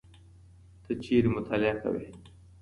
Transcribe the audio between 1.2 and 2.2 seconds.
مطالعه کوې؟